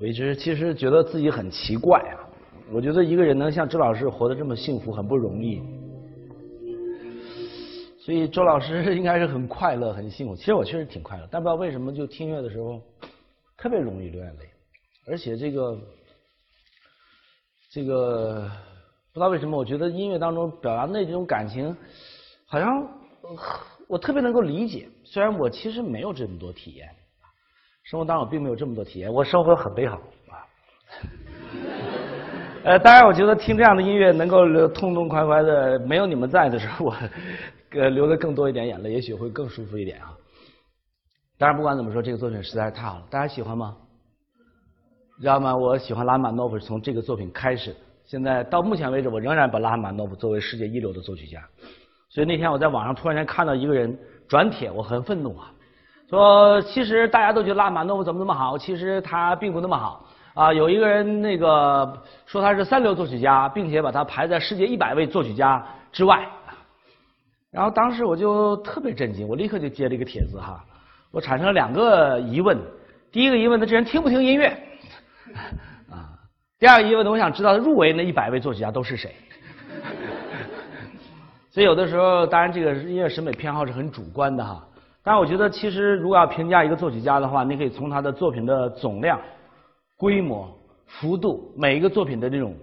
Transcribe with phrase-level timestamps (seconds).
[0.00, 2.22] 我一直其实觉得自己很奇怪啊，
[2.70, 5.60] 我觉得一个人能像周老师活得这么幸福很不容易，
[7.98, 10.36] 所以周老师应该是很快乐很幸福。
[10.36, 12.80] 其实我确实挺快乐，但不知道为什么就听乐的时候
[13.56, 14.48] 特别容易流眼泪，
[15.08, 15.76] 而且这个
[17.68, 18.48] 这个
[19.12, 21.76] 不知道为什么，我觉得音乐当中表达那种感情，
[22.46, 22.88] 好像
[23.88, 26.88] 我特别能够理解，虽然我其实没有这么多体验。
[27.88, 29.96] 生活当中我并没有这么多体验，我生活很美好
[30.28, 30.44] 啊。
[32.62, 36.94] 呃，当然，我觉得听这样的音乐能够痛痛快快的，没有你们在的时候，我
[37.70, 40.12] 呃流的更多一点眼泪，也许会更舒服一点啊。
[41.38, 43.74] 当然，不管怎么说，这个作品实在是太好了，大家喜欢吗？
[45.22, 45.56] 知道吗？
[45.56, 51.42] 我喜欢拉玛诺夫是从这个作品开始，现在到目前为止，我仍然把拉玛诺夫作为世界一流的作曲家。
[52.10, 55.50] 所以那天我在网上突然间看到一个人转帖，我很愤怒啊。
[56.08, 60.50] 说，其实大家都觉得拉玛诺夫怎么那么好，其实他并不那么好啊。
[60.52, 66.26] 有一个人那个说他是三流作曲家，并且把他排在世界一百位作曲家之外。
[67.50, 70.64] 然后当时我就特别震惊，我立刻就接了一个帖子哈，
[71.10, 72.58] 我产生了两个疑问：
[73.12, 74.48] 第一个疑问，他这人听不听音乐？
[75.92, 76.08] 啊，
[76.58, 79.14] 第二个疑问呢，我想知道他入围那一百位作曲家都是谁。
[81.52, 84.64] 所以有的时候，当然这个音乐审美偏好是很主观的哈。
[85.08, 89.18] 但我觉得，其实如果要评价一个作曲家的话，你可以从他的作品的总量、
[89.96, 90.46] 规模、
[90.86, 92.54] 幅度，每一个作品的这种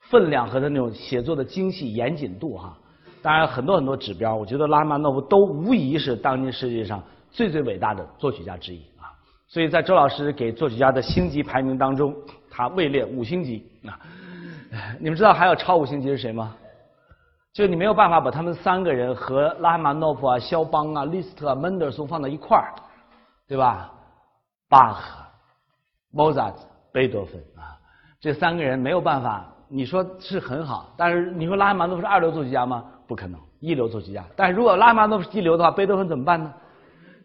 [0.00, 2.74] 分量和他那种写作的精细严谨度哈。
[3.20, 9.12] 当然，很多很多指标，我觉得拉曼诺夫都无疑是当今世界上最最伟大的作曲家之一啊。
[9.46, 12.16] 所以在周老师给作曲家的星级排名当中，
[12.50, 14.00] 他位列五星级啊。
[14.98, 16.56] 你们知道还有超五星级是谁吗？
[17.54, 22.74] 就你没有办法把他们三个人和拉赫玛诺夫啊、肖邦啊、利斯特啊、门德尔松放到一块儿，
[23.46, 23.92] 对吧？
[24.68, 25.24] 巴赫、
[26.10, 26.56] 莫扎特、
[26.92, 27.78] 贝多芬啊，
[28.20, 29.48] 这三个人没有办法。
[29.68, 32.84] 你说是很好，但是你说拉赫玛诺夫是二流作曲家吗？
[33.06, 34.24] 不可能，一流作曲家。
[34.34, 36.52] 但是如果拉赫玛诺夫是一流的话，贝多芬怎么办呢？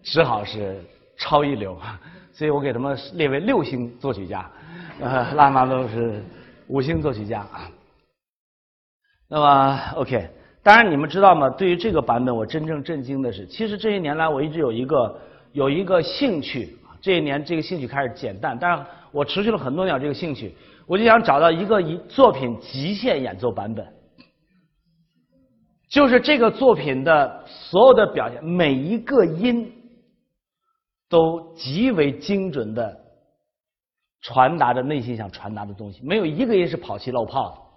[0.03, 0.79] 只好是
[1.17, 1.75] 超一流。
[2.31, 4.47] 所以我给他们列为六星作曲家，
[5.01, 6.23] 呃，拉赫玛诺夫是
[6.67, 7.65] 五星作曲家啊。
[9.31, 10.27] 那么，OK，
[10.63, 11.47] 当然你们知道吗？
[11.51, 15.19] 对于这个版本，我真正震惊的是，其实这些年来我一直有一个
[15.51, 20.55] 有一个兴趣，这一年这个兴趣开始减淡，但是我持续了很多年这个兴趣，
[20.87, 23.85] 我就想找到一个一作品极限演奏版本，
[25.89, 29.71] 就是这个作品的所有的表现，每一个音
[31.07, 32.99] 都极为精准的
[34.21, 37.68] 传达着内心想传达的东西，没有一个音是跑气漏泡的。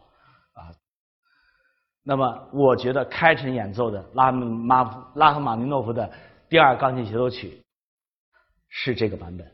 [2.05, 6.11] 那么，我觉得开尘演奏的拉马拉赫玛尼诺夫的
[6.49, 7.63] 第二钢琴协奏曲
[8.69, 9.47] 是这个版本。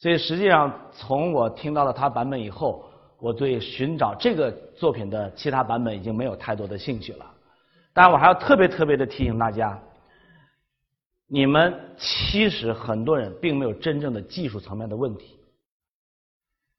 [0.00, 2.84] 所以实际上，从我听到了他版本以后，
[3.18, 7.26] 我对寻找这个作品的其他版本已经没有太多的兴趣了。
[7.92, 9.80] 当然，我还要特别特别的提醒大家，
[11.28, 15.36] 你们其实很多人并没有真正的技术层面的问题，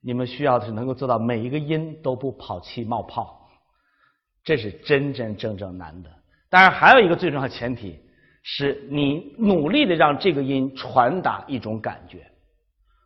[0.01, 3.41] 你们需要的是能够做到每一个音都不跑气冒泡。
[4.44, 6.09] 这是真真正正难的。
[6.50, 7.97] 当然，还有一个最重要的前提，
[8.44, 12.19] 是你努力的让这个音传达一种感觉。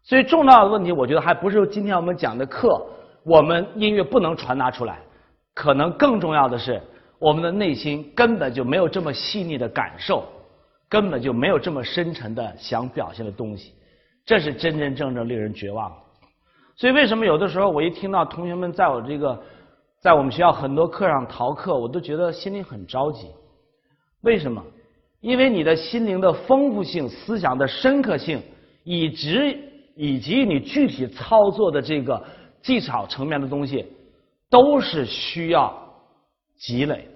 [0.03, 2.83] 所以，重要的问题，我觉得还不是今天我们讲的课，
[3.23, 4.99] 我们音乐不能传达出来。
[5.53, 6.81] 可能更重要的是，
[7.19, 10.27] 我们的内心根本就没有这么细腻的感受，
[10.89, 13.73] 根本就没有这么深沉的想表现的东西。
[14.25, 15.91] 这是真真正正令人绝望。
[16.77, 19.39] 所以，为什么有的时候我一听到同学们在我这个。
[20.05, 23.25] 在我们学校很多课上逃课，我都觉得心里很着急。
[24.21, 24.63] 为什么？
[25.19, 28.39] 因为你的心灵的丰富性、思想的深刻性，
[28.83, 29.57] 以及
[29.95, 32.23] 以及你具体操作的这个
[32.61, 33.83] 技巧层面的东西，
[34.47, 35.75] 都是需要
[36.59, 37.07] 积累。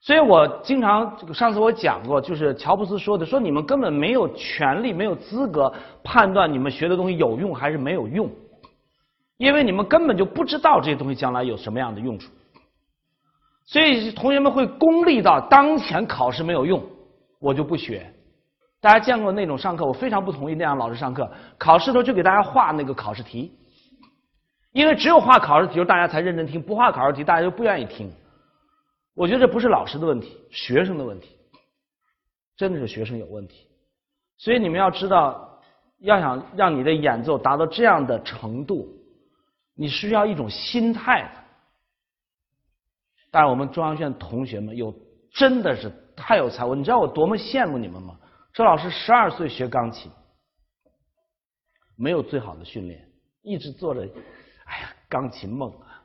[0.00, 5.70] 所以我经常上次我讲过，就是乔布斯说的，说你们根本没有权利、没有资格
[6.02, 8.30] 判断你们学的东西有用还是没有用。
[9.36, 12.30] 因为你们根本就不知道这些东西将来有什么样的用处，
[13.66, 16.82] 所以同学们会功利到当前考试没有用，
[17.40, 18.12] 我就不学。
[18.80, 23.50] 大家见过那种上课，我非常不同意那样老师上课，考试的时候就给大家画那个考试题，
[24.72, 28.12] 因为只有画考试题，大家才认真听；不画考试题，大家就不愿意听。
[29.14, 31.34] 我觉得这不是老师的问题，学生的问题，
[32.56, 33.66] 真的是学生有问题。
[34.36, 35.58] 所以你们要知道，
[36.00, 38.86] 要想让你的演奏达到这样的程度。
[39.74, 41.30] 你需要一种心态，
[43.30, 44.94] 但是我们中央学院同学们有
[45.32, 48.18] 真的是太有才华，你知道我多么羡慕你们吗？
[48.52, 50.10] 周老师十二岁学钢琴，
[51.96, 53.10] 没有最好的训练，
[53.42, 54.08] 一直做着，
[54.64, 56.04] 哎呀，钢琴梦啊，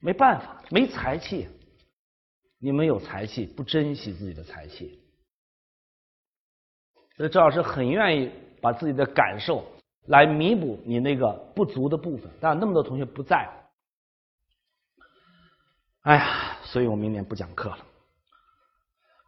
[0.00, 1.48] 没办法，没才气。
[2.60, 5.00] 你们有才气，不珍惜自己的才气。
[7.16, 9.64] 所以赵老师很愿意把自己的感受
[10.08, 13.48] 来弥补你那个不足的部分，但那么多同学不在，
[16.02, 17.78] 哎呀，所以我明年不讲课了。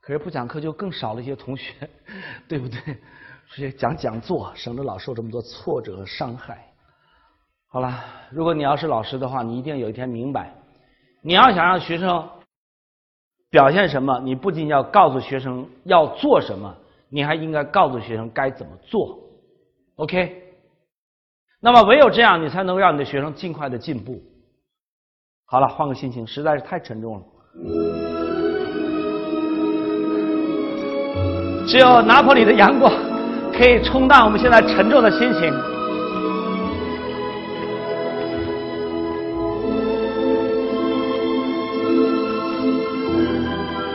[0.00, 1.88] 可是不讲课就更少了一些同学，
[2.48, 2.98] 对不对？
[3.48, 6.66] 所以讲讲座，省得老受这么多挫折和伤害。
[7.68, 10.54] 好了，如果你要是老师的话，你一定有一天明白，
[11.20, 12.28] 你要想让学生
[13.50, 16.74] 表现什么，你不仅要告诉学生要做什么，
[17.08, 19.18] 你还应该告诉学生该怎么做。
[19.96, 20.49] OK？
[21.62, 24.18] 那么唯有这样，你才能让你的学生尽快的进步。
[25.44, 27.22] 好了，换个心情，实在是太沉重了。
[31.66, 32.90] 只有拿破里的阳光
[33.52, 35.52] 可以冲淡我们现在沉重的心情。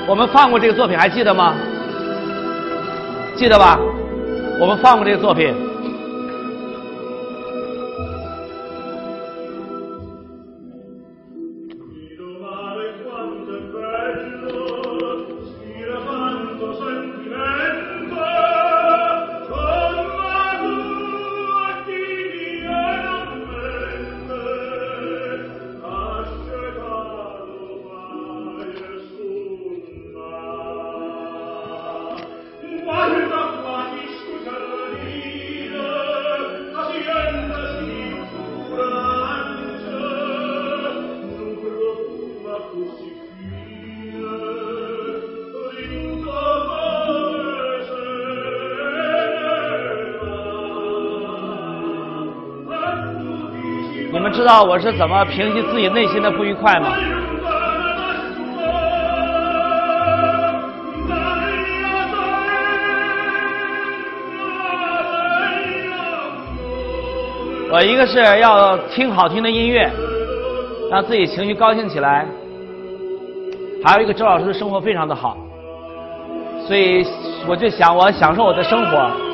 [0.07, 1.55] 我们放过这个作品，还记得吗？
[3.35, 3.79] 记得吧？
[4.61, 5.64] 我们放过这个作品。
[54.45, 56.95] 知道我是怎么平息自己内心的不愉快吗？
[67.71, 69.89] 我一个是要听好听的音乐，
[70.91, 72.27] 让自己情绪高兴起来；
[73.83, 75.35] 还有一个周老师的生活非常的好，
[76.67, 77.03] 所以
[77.47, 79.24] 我就想我享受我的生活。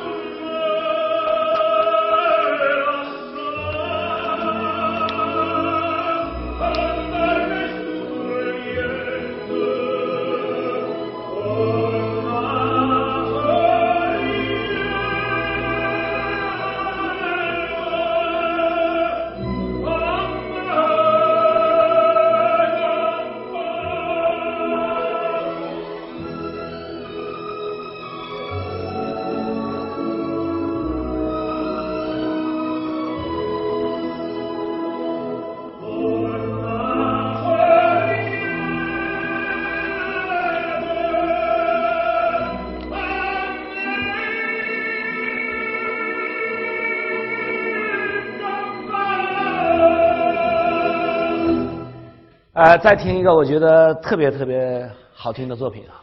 [52.63, 55.97] 呃，再听一个我觉得特别特别好听的作品啊！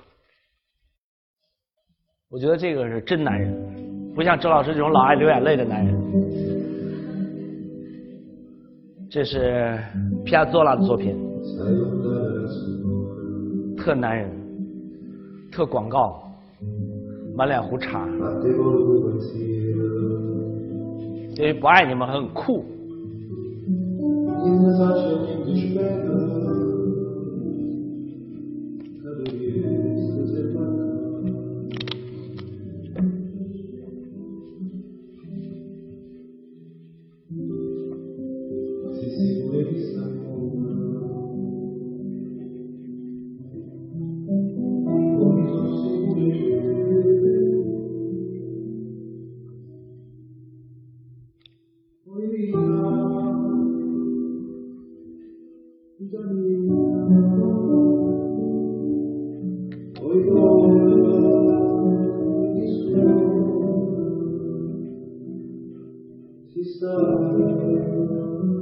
[2.29, 3.55] 我觉得这个是真男人，
[4.13, 5.95] 不像周老师这种老爱流眼泪的男人。
[9.09, 9.79] 这是
[10.25, 11.17] 皮亚佐拉的作品，
[13.77, 14.29] 特男人，
[15.53, 16.21] 特广告，
[17.37, 18.05] 满脸胡茬，
[21.37, 22.65] 因为不爱你们很酷。
[66.63, 68.58] So.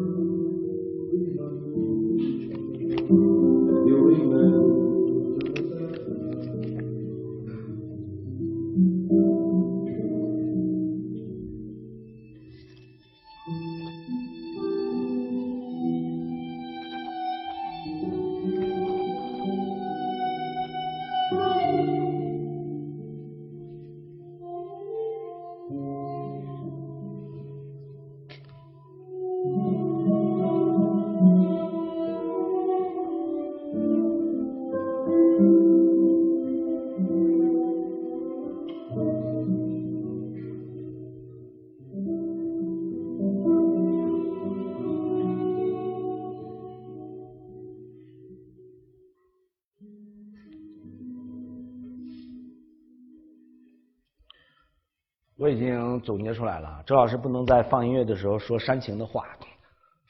[55.56, 59.24] 已经总结出来了，周老师不能在放音乐的时候说煽情的话，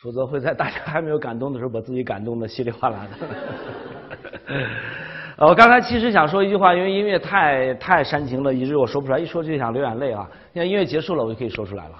[0.03, 3.17] 否则会在大家还没有感动的时候把自己感动的稀里哗啦的。
[5.47, 10.29] 我刚才其实想说一句话，因为音乐太太煽情了，以致我说不出来，一说就想流眼泪啊。
[10.53, 11.97] 现在音乐结束了，我就可以说出来了。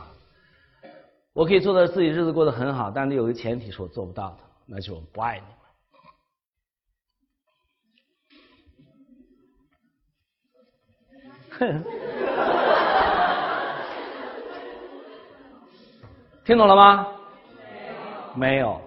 [1.33, 5.45] 我可以做到自己日子过得很好，但是有一个前提是我做不到的，那就是我不爱你
[11.61, 11.85] 们。
[11.85, 11.85] 哼。
[16.47, 17.09] 听懂了吗？
[18.37, 18.81] 没有。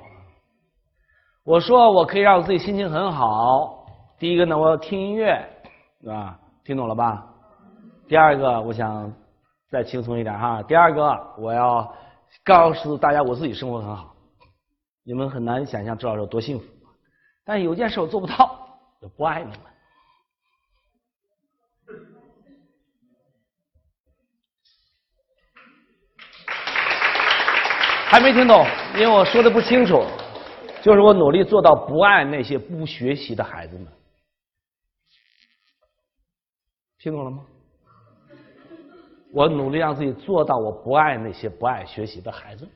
[1.44, 3.86] 我说我可以让我自己心情很好。
[4.18, 5.46] 第一个呢，我要听音乐，
[6.08, 6.40] 啊？
[6.64, 7.28] 听懂了吧？
[8.08, 9.14] 第二个，我想
[9.70, 10.64] 再轻松一点哈。
[10.64, 11.94] 第二个，我要
[12.46, 14.14] 告诉大家我自己生活很好。
[15.04, 16.66] 你们很难想象周老师有多幸福，
[17.44, 18.58] 但有件事我做不到，
[19.02, 19.60] 我不爱你们。
[28.12, 30.04] 还没听懂，因为我说的不清楚。
[30.82, 33.88] 就是我努力做到不爱那些不学习的孩子们，
[36.98, 37.46] 听懂了吗？
[39.32, 42.68] 我努力让自己做到我不爱那些不爱学习的孩子。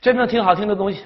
[0.00, 1.04] 真正听好听的东西。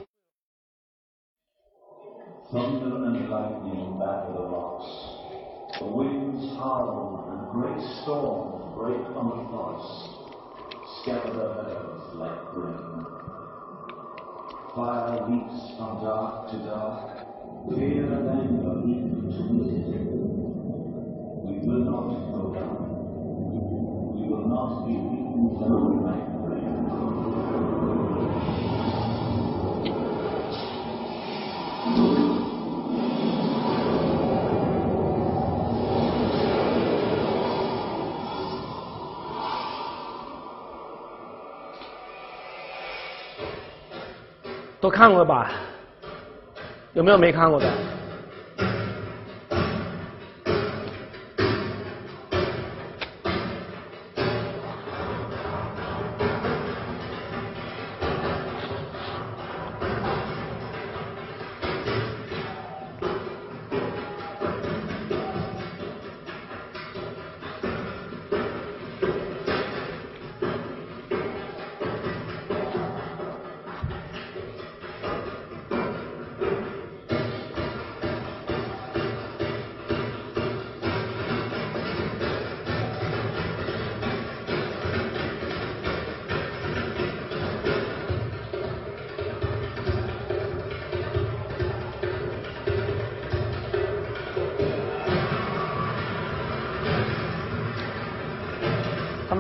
[5.83, 10.15] The winds howl, and great storms break on the forest,
[11.03, 13.05] scatter the meadows like rain.
[14.77, 17.27] Fire leaps from dark to dark,
[17.69, 19.91] fear and anger leap to meet.
[21.43, 22.87] We will not go down.
[24.15, 26.32] We will not be beaten by
[44.83, 45.53] 都看过吧？
[46.93, 47.67] 有没有没看过的？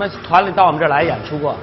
[0.09, 1.57] 团里到我们这儿来演出过。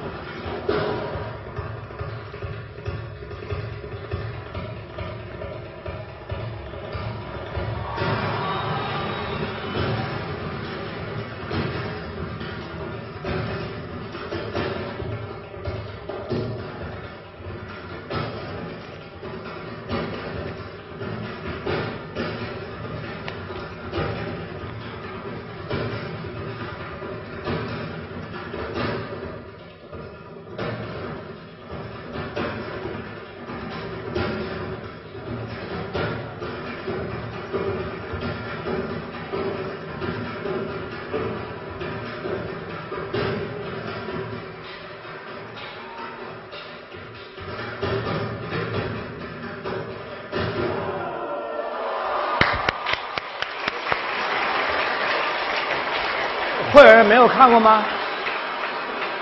[57.09, 57.83] 没有看过吗？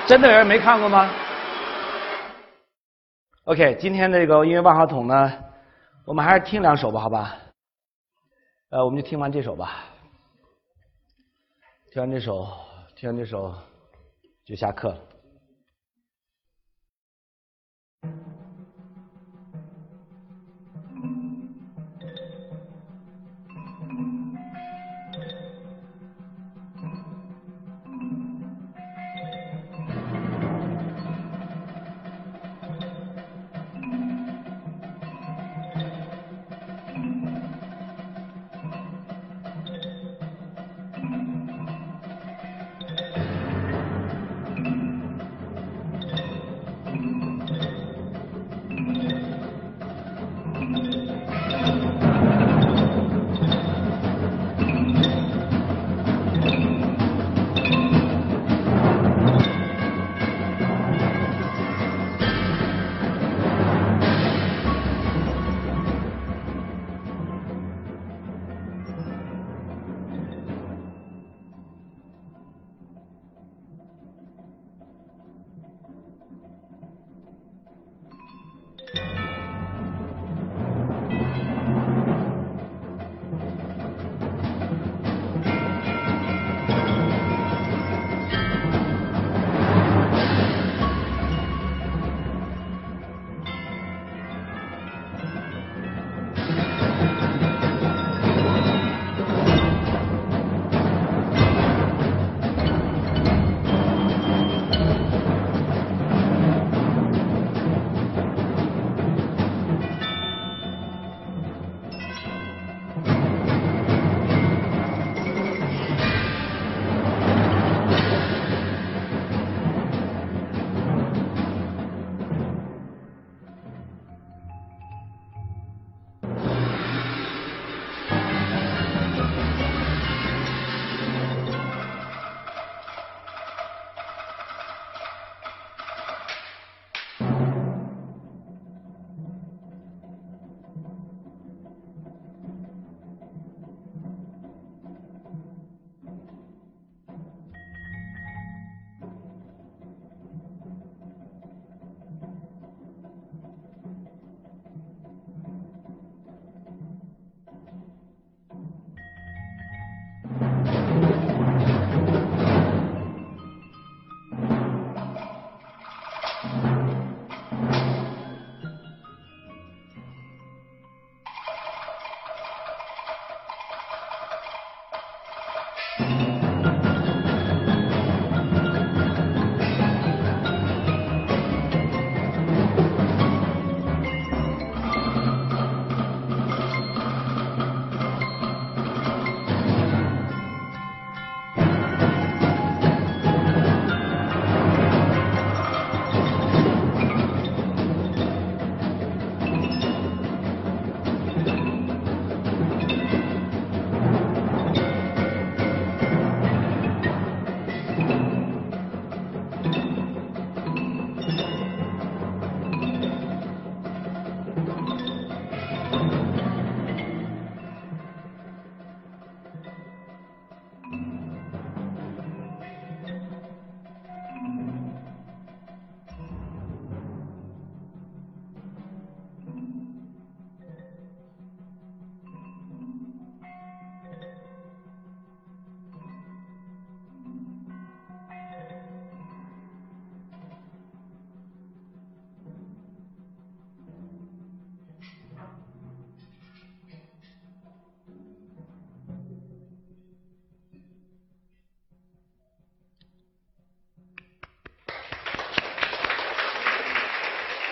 [0.06, 1.10] 真的有人没看过吗
[3.46, 5.32] ？OK，今天这个音乐万花筒呢，
[6.06, 7.38] 我们还是听两首吧，好吧？
[8.72, 9.86] 呃，我们就听完这首吧，
[11.94, 12.46] 听完这首，
[12.94, 13.56] 听完这首
[14.44, 15.00] 就下课了。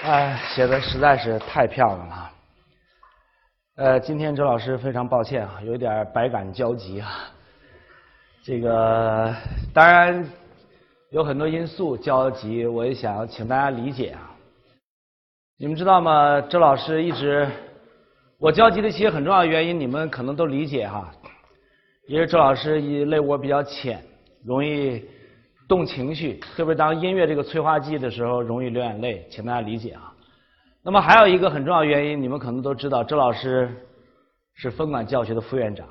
[0.08, 2.32] 哎，写的实在是太漂亮了。
[3.78, 7.28] 呃，今天周老师非常抱歉啊，有点百感交集啊。
[8.44, 9.34] 这个
[9.74, 10.24] 当然
[11.10, 14.30] 有很多因素交集，我也想请大家理解啊。
[15.58, 16.40] 你们知道吗？
[16.40, 17.50] 周老师一直
[18.38, 21.12] 我交集的其实很重要的原因，你们可能都理解哈。
[22.08, 24.04] 因为周老师一泪窝比较浅，
[24.46, 25.04] 容易
[25.68, 30.14] 动情绪，特别当音乐这个催化剂的时候，容易流眼泪，请大家理解啊。
[30.84, 33.76] 那么还有一个很重要原因，你们可能都知道，周老师
[34.54, 35.88] 是分管教学的副院长，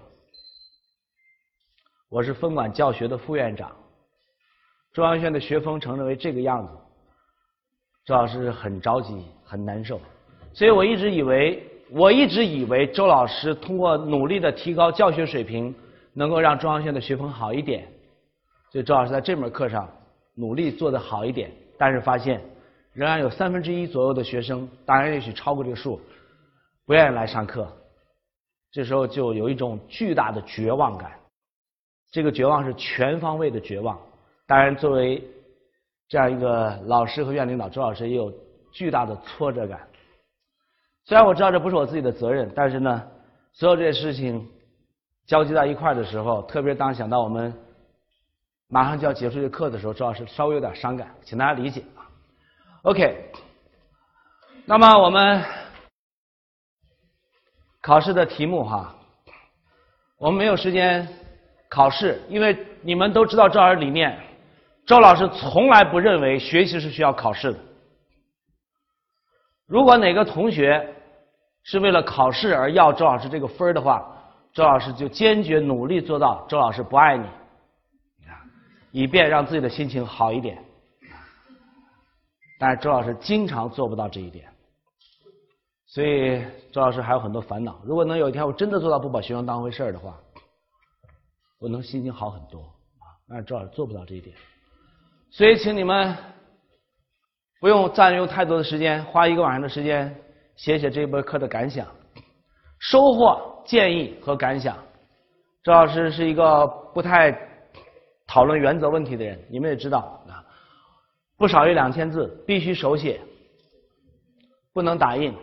[2.08, 3.72] 我是分管教学的副院长。
[4.92, 6.72] 中央院的学风成为这个样子，
[8.06, 10.00] 周老师很着急，很难受。
[10.52, 15.74] 所以我一直以为，我一直以为周老师通过努力的提高教学水平，
[16.12, 17.88] 能够让中央院的学风好一点。
[18.74, 19.88] 所以周老师在这门课上
[20.34, 22.40] 努力做得好一点，但是发现。
[22.92, 26.00] 仍然有三分之一左右的学生，当然也许超过这个数，
[26.84, 27.68] 不愿意来上课。
[28.72, 31.12] 这时候就有一种巨大的绝望感，
[32.10, 33.96] 这个绝望是全方位的绝望。
[34.44, 35.22] 当然，作为
[36.08, 38.32] 这样一个老师和院领导，周老师也有
[38.72, 39.86] 巨大的挫折感。
[41.04, 43.08] 虽然我知道这不是我自己的责任，但是呢，
[43.52, 44.44] 所有这些事情
[45.26, 47.54] 交集到一块儿的时候，特别当想到我们
[48.74, 52.02] 马上就要结束这课的时候，周老师稍微有点伤感，请大家理解啊。
[52.82, 53.30] OK，
[54.64, 55.40] 那么我们
[57.80, 58.92] 考试的题目哈，
[60.18, 61.08] 我们没有时间
[61.68, 64.20] 考试，因为你们都知道这儿理念，
[64.84, 67.58] 周老师从来不认为学习是需要考试的。
[69.68, 70.84] 如果哪个同学
[71.62, 74.04] 是为了考试而要周老师这个分儿的话，
[74.52, 77.24] 周老师就坚决努力做到周老师不爱你，
[78.94, 80.56] 以便让自己的心情好一点。
[82.60, 84.48] 但是周老师经常做不到这一点，
[85.88, 87.80] 所以周老师还有很多烦恼。
[87.84, 90.16] 如果能有一天我真的做到不把学生当回事儿的话，
[91.58, 93.18] 我能心情好很多啊。
[93.28, 94.36] 但是周老师做不到这一点，
[95.32, 96.16] 所以请你们
[97.60, 100.16] 不用占用太多的时间，花一个晚上的时间
[100.54, 101.84] 写写这门课的感想、
[102.78, 104.78] 收获、建议和感想。
[105.64, 107.32] 周老师是一个不太
[108.26, 110.44] 讨论原则问题的人，你们也知道啊。
[111.36, 113.20] 不少于两千字，必须手写，
[114.72, 115.34] 不能打印。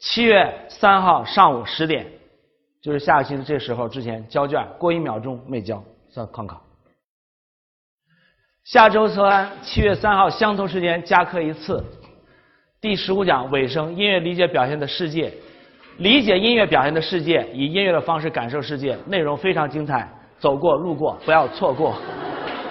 [0.00, 2.06] 七月三号上午十点，
[2.80, 6.60] 就是下个星期这时候之前交卷，过一秒钟没交算旷考。
[8.64, 11.84] 下周三七月三号相同时间加课一次，
[12.80, 15.32] 第十五讲尾声音乐理解表现的世界，
[15.98, 20.08] 理解音乐表现的世界，以音乐的方式感受世界，内容非常精彩，
[20.42, 21.94] 走过路过不要错过。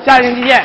[0.06, 0.62] 下星期见。